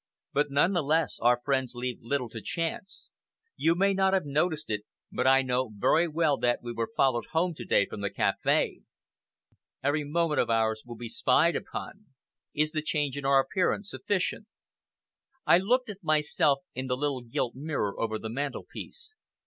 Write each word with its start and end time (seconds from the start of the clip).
But 0.33 0.49
none 0.49 0.73
the 0.73 0.81
less, 0.81 1.19
our 1.19 1.39
friends 1.45 1.75
leave 1.75 1.99
little 2.01 2.27
to 2.29 2.41
chance. 2.41 3.11
You 3.55 3.75
may 3.75 3.93
not 3.93 4.15
have 4.15 4.25
noticed 4.25 4.67
it, 4.71 4.81
but 5.11 5.27
I 5.27 5.43
knew 5.43 5.69
very 5.77 6.07
well 6.07 6.39
that 6.39 6.63
we 6.63 6.73
were 6.73 6.89
followed 6.97 7.27
home 7.33 7.53
to 7.53 7.63
day 7.65 7.85
from 7.85 8.01
the 8.01 8.09
café. 8.09 8.81
Every 9.83 10.03
moment 10.03 10.41
of 10.41 10.49
ours 10.49 10.81
will 10.87 10.95
be 10.97 11.07
spied 11.07 11.55
upon. 11.55 12.07
Is 12.51 12.71
the 12.71 12.81
change 12.81 13.15
in 13.15 13.25
our 13.27 13.39
appearance 13.39 13.91
sufficient?" 13.91 14.47
I 15.45 15.59
looked 15.59 15.87
at 15.87 16.03
myself 16.03 16.61
in 16.73 16.87
the 16.87 16.97
little 16.97 17.21
gilt 17.21 17.53
mirror 17.53 17.93
over 17.99 18.17
the 18.17 18.29
mantel 18.31 18.65
piece. 18.67 19.15